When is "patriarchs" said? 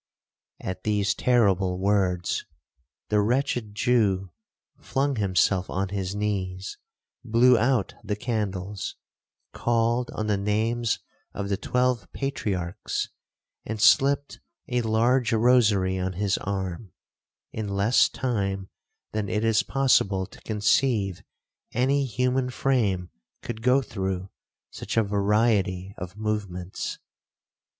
12.13-13.09